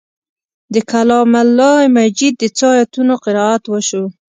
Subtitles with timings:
[0.73, 4.03] د کلام الله مجید د څو آیتونو قرائت وشو.